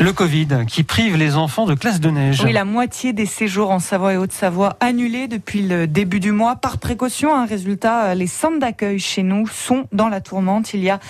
Le 0.00 0.12
Covid 0.12 0.64
qui 0.68 0.84
prive 0.84 1.16
les 1.16 1.34
enfants 1.34 1.66
de 1.66 1.74
classe 1.74 1.98
de 1.98 2.08
neige. 2.08 2.42
Oui, 2.44 2.52
la 2.52 2.64
moitié 2.64 3.12
des 3.12 3.26
séjours 3.26 3.72
en 3.72 3.80
Savoie 3.80 4.14
et 4.14 4.16
Haute-Savoie 4.16 4.76
annulés 4.78 5.26
depuis 5.26 5.60
le 5.60 5.88
début 5.88 6.20
du 6.20 6.30
mois. 6.30 6.54
Par 6.54 6.78
précaution, 6.78 7.34
un 7.34 7.46
résultat, 7.46 8.14
les 8.14 8.28
centres 8.28 8.60
d'accueil 8.60 9.00
chez 9.00 9.24
nous 9.24 9.48
sont 9.48 9.86
dans 9.90 10.08
la 10.08 10.20
tourmente. 10.20 10.72
Il 10.72 10.84
y 10.84 10.90
a 10.90 11.00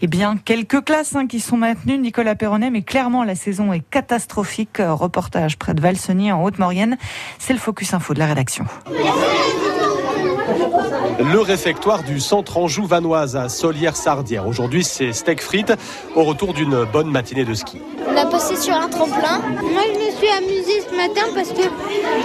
eh 0.00 0.06
bien, 0.06 0.38
quelques 0.42 0.82
classes 0.82 1.14
hein, 1.14 1.26
qui 1.26 1.40
sont 1.40 1.58
maintenues, 1.58 1.98
Nicolas 1.98 2.34
Perronnet, 2.34 2.70
mais 2.70 2.82
clairement 2.82 3.22
la 3.22 3.34
saison 3.34 3.70
est 3.74 3.82
catastrophique. 3.90 4.78
Reportage 4.78 5.58
près 5.58 5.74
de 5.74 5.82
Valseny 5.82 6.32
en 6.32 6.42
Haute-Maurienne. 6.42 6.96
C'est 7.38 7.52
le 7.52 7.58
Focus 7.58 7.92
Info 7.92 8.14
de 8.14 8.18
la 8.18 8.26
rédaction. 8.26 8.64
Le 11.18 11.40
réfectoire 11.40 12.04
du 12.04 12.20
centre 12.20 12.58
Anjou 12.58 12.86
Vanoise 12.86 13.34
à 13.34 13.48
Solière-Sardière. 13.48 14.46
Aujourd'hui, 14.46 14.84
c'est 14.84 15.12
steak 15.12 15.42
frites 15.42 15.72
au 16.14 16.22
retour 16.22 16.54
d'une 16.54 16.84
bonne 16.84 17.10
matinée 17.10 17.44
de 17.44 17.54
ski. 17.54 17.80
On 18.08 18.16
a 18.16 18.24
passé 18.24 18.54
sur 18.54 18.74
un 18.74 18.88
tremplin. 18.88 19.40
Moi, 19.60 19.82
je 19.86 19.98
me 19.98 20.16
suis 20.16 20.28
amusée 20.28 20.80
ce 20.88 20.96
matin 20.96 21.26
parce 21.34 21.48
que 21.48 21.62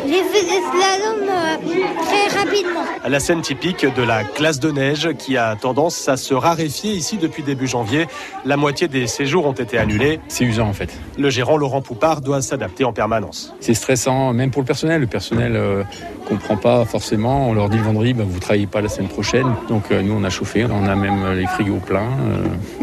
j'ai 0.06 0.24
fait 0.24 0.44
des 0.44 0.62
slaloms 0.62 1.28
euh, 1.28 2.04
très 2.04 2.40
rapidement. 2.40 2.84
La 3.08 3.20
scène 3.20 3.42
typique 3.42 3.84
de 3.84 4.04
la 4.04 4.24
classe 4.24 4.60
de 4.60 4.70
neige 4.70 5.10
qui 5.18 5.38
a 5.38 5.56
tendance 5.56 6.08
à 6.08 6.16
se 6.16 6.36
raréfier 6.36 6.92
ici 6.92 7.18
depuis 7.18 7.42
début 7.42 7.68
janvier. 7.68 8.06
La 8.46 8.58
moitié 8.58 8.88
des 8.88 9.08
séjours 9.08 9.48
ont 9.48 9.54
été 9.54 9.80
annulés. 9.80 10.20
C'est 10.28 10.46
usant 10.46 10.68
en 10.68 10.74
fait. 10.74 10.96
Le 11.18 11.32
gérant 11.32 11.58
Laurent 11.58 11.82
Poupard 11.82 12.22
doit 12.22 12.44
s'adapter 12.44 12.84
en 12.84 12.94
permanence. 12.94 13.56
C'est 13.60 13.74
stressant, 13.74 14.34
même 14.34 14.52
pour 14.52 14.62
le 14.62 14.68
personnel. 14.68 15.02
Le 15.02 15.08
personnel 15.08 15.56
euh, 15.56 15.84
comprend 16.28 16.58
pas 16.58 16.86
forcément. 16.86 17.50
On 17.50 17.54
leur 17.54 17.70
dit 17.70 17.78
le 17.78 17.84
vendredi, 17.84 18.14
bah, 18.14 18.24
vous 18.28 18.40
travaillez 18.40 18.68
pas 18.68 18.83
la 18.84 18.90
semaine 18.90 19.10
prochaine. 19.10 19.56
Donc 19.70 19.92
euh, 19.92 20.02
nous, 20.02 20.14
on 20.14 20.24
a 20.24 20.30
chauffé. 20.30 20.66
On 20.66 20.86
a 20.86 20.96
même 20.96 21.34
les 21.34 21.48
frigos 21.48 21.80
pleins. 21.80 22.10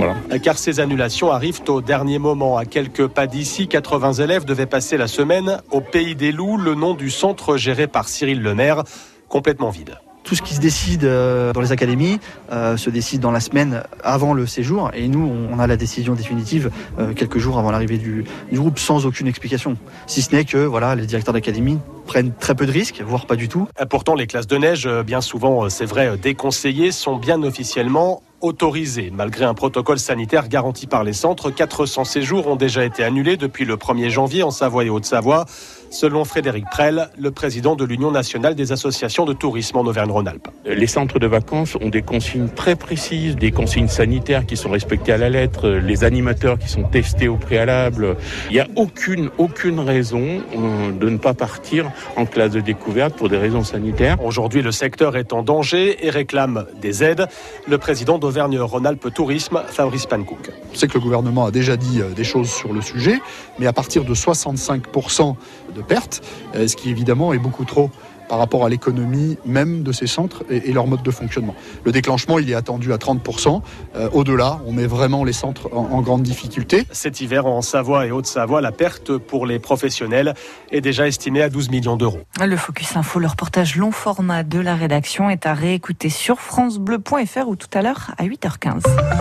Euh. 0.00 0.38
Car 0.38 0.58
ces 0.58 0.80
annulations 0.80 1.30
arrivent 1.30 1.62
au 1.68 1.80
dernier 1.80 2.18
moment. 2.18 2.56
À 2.56 2.64
quelques 2.64 3.06
pas 3.06 3.26
d'ici, 3.26 3.68
80 3.68 4.14
élèves 4.14 4.44
devaient 4.44 4.66
passer 4.66 4.96
la 4.96 5.06
semaine 5.06 5.60
au 5.70 5.80
Pays 5.80 6.16
des 6.16 6.32
Loups, 6.32 6.56
le 6.56 6.74
nom 6.74 6.94
du 6.94 7.10
centre 7.10 7.56
géré 7.56 7.86
par 7.86 8.08
Cyril 8.08 8.42
Lemaire, 8.42 8.82
complètement 9.28 9.70
vide 9.70 9.96
tout 10.24 10.34
ce 10.34 10.42
qui 10.42 10.54
se 10.54 10.60
décide 10.60 11.04
euh, 11.04 11.52
dans 11.52 11.60
les 11.60 11.72
académies 11.72 12.20
euh, 12.52 12.76
se 12.76 12.90
décide 12.90 13.20
dans 13.20 13.30
la 13.30 13.40
semaine 13.40 13.82
avant 14.02 14.34
le 14.34 14.46
séjour. 14.46 14.90
Et 14.94 15.08
nous 15.08 15.30
on 15.50 15.58
a 15.58 15.66
la 15.66 15.76
décision 15.76 16.14
définitive 16.14 16.70
euh, 16.98 17.12
quelques 17.14 17.38
jours 17.38 17.58
avant 17.58 17.70
l'arrivée 17.70 17.98
du, 17.98 18.24
groupe 18.52 18.78
sans 18.78 19.06
aucune 19.06 19.26
explication. 19.26 19.76
Si 20.06 20.22
ce 20.22 20.34
n'est 20.34 20.44
que 20.44 20.58
voilà 20.58 20.94
les 20.94 21.06
directeurs 21.06 21.34
d'académie 21.34 21.78
prennent 22.06 22.32
très 22.32 22.54
peu 22.54 22.66
de 22.66 22.72
risques 22.72 23.02
voire 23.06 23.26
pas 23.26 23.36
du 23.36 23.48
tout. 23.48 23.68
Pourtant 23.88 24.14
les 24.14 24.26
classes 24.26 24.46
de 24.46 24.56
neige 24.56 24.88
bien 25.06 25.20
souvent 25.20 25.68
c'est 25.68 25.86
vrai 25.86 26.16
déconseillées 26.16 26.92
sont 26.92 27.16
bien 27.16 27.42
officiellement 27.42 28.22
autorisées. 28.40 29.12
Malgré 29.14 29.44
un 29.44 29.54
protocole 29.54 29.98
sanitaire 29.98 30.48
garanti 30.48 30.86
par 30.86 31.04
les 31.04 31.12
centres, 31.12 31.50
400 31.50 32.04
séjours 32.04 32.46
ont 32.46 32.56
déjà 32.56 32.84
été 32.84 33.04
annulés 33.04 33.36
depuis 33.36 33.64
le 33.64 33.76
1er 33.76 34.08
janvier 34.08 34.42
en 34.42 34.50
Savoie 34.50 34.84
et 34.84 34.90
Haute-Savoie, 34.90 35.44
selon 35.90 36.24
Frédéric 36.24 36.64
Prel, 36.70 37.10
le 37.18 37.30
président 37.30 37.74
de 37.74 37.84
l'Union 37.84 38.10
nationale 38.10 38.54
des 38.54 38.72
associations 38.72 39.24
de 39.24 39.32
tourisme 39.32 39.76
en 39.76 39.82
Auvergne-Rhône-Alpes. 39.82 40.48
Les 40.64 40.86
centres 40.86 41.18
de 41.18 41.26
vacances 41.26 41.76
ont 41.80 41.88
des 41.88 42.02
consignes 42.02 42.48
très 42.48 42.76
précises, 42.76 43.36
des 43.36 43.50
consignes 43.50 43.88
sanitaires 43.88 44.46
qui 44.46 44.56
sont 44.56 44.70
respectées 44.70 45.12
à 45.12 45.18
la 45.18 45.28
lettre, 45.28 45.68
les 45.68 46.04
animateurs 46.04 46.58
qui 46.58 46.68
sont 46.68 46.84
testés 46.84 47.28
au 47.28 47.36
préalable. 47.36 48.16
Il 48.50 48.54
n'y 48.54 48.60
a 48.60 48.68
aucune, 48.76 49.30
aucune 49.38 49.80
raison 49.80 50.40
euh, 50.56 50.92
de 50.92 51.08
ne 51.08 51.18
pas 51.18 51.34
partir 51.34 51.90
en 52.16 52.24
classe 52.24 52.52
de 52.52 52.60
découverte 52.60 53.14
pour 53.14 53.28
des 53.28 53.38
raisons 53.38 53.64
sanitaires. 53.64 54.24
Aujourd'hui, 54.24 54.62
le 54.62 54.72
secteur 54.72 55.16
est 55.16 55.32
en 55.32 55.42
danger 55.42 56.06
et 56.06 56.10
réclame 56.10 56.66
des 56.80 57.02
aides. 57.02 57.26
Le 57.68 57.78
président 57.78 58.18
de 58.18 58.26
Auvergne-Rhône-Alpes 58.26 59.12
Tourisme, 59.12 59.62
Fabrice 59.66 60.06
Pankouk. 60.06 60.50
On 60.72 60.76
sait 60.76 60.86
que 60.86 60.94
le 60.94 61.00
gouvernement 61.00 61.46
a 61.46 61.50
déjà 61.50 61.76
dit 61.76 62.00
euh, 62.00 62.10
des 62.10 62.24
choses 62.24 62.50
sur 62.50 62.72
le 62.72 62.80
sujet, 62.80 63.20
mais 63.58 63.66
à 63.66 63.72
partir 63.72 64.04
de 64.04 64.14
65% 64.14 65.34
de 65.74 65.79
pertes, 65.82 66.22
euh, 66.54 66.68
ce 66.68 66.76
qui 66.76 66.90
évidemment 66.90 67.32
est 67.32 67.38
beaucoup 67.38 67.64
trop 67.64 67.90
par 68.30 68.38
rapport 68.38 68.64
à 68.64 68.68
l'économie 68.68 69.36
même 69.44 69.82
de 69.82 69.90
ces 69.90 70.06
centres 70.06 70.44
et, 70.48 70.72
leur 70.72 70.86
mode 70.86 71.02
de 71.02 71.10
fonctionnement. 71.10 71.56
Le 71.84 71.90
déclenchement, 71.90 72.38
il 72.38 72.48
est 72.48 72.54
attendu 72.54 72.92
à 72.92 72.96
30%. 72.96 73.60
Euh, 73.96 74.08
au-delà, 74.12 74.60
on 74.66 74.72
met 74.72 74.86
vraiment 74.86 75.24
les 75.24 75.32
centres 75.32 75.68
en, 75.72 75.90
en, 75.90 76.00
grande 76.00 76.22
difficulté. 76.22 76.86
Cet 76.92 77.20
hiver, 77.20 77.46
en 77.46 77.60
Savoie 77.60 78.06
et 78.06 78.12
Haute-Savoie, 78.12 78.60
la 78.60 78.70
perte 78.70 79.18
pour 79.18 79.46
les 79.46 79.58
professionnels 79.58 80.34
est 80.70 80.80
déjà 80.80 81.08
estimée 81.08 81.42
à 81.42 81.48
12 81.48 81.70
millions 81.70 81.96
d'euros. 81.96 82.20
Le 82.40 82.56
Focus 82.56 82.96
Info, 82.96 83.18
le 83.18 83.26
reportage 83.26 83.74
long 83.74 83.90
format 83.90 84.44
de 84.44 84.60
la 84.60 84.76
rédaction 84.76 85.28
est 85.28 85.44
à 85.44 85.52
réécouter 85.52 86.08
sur 86.08 86.38
francebleu.fr 86.38 87.48
ou 87.48 87.56
tout 87.56 87.66
à 87.74 87.82
l'heure 87.82 88.12
à 88.16 88.24
8h15. 88.24 89.10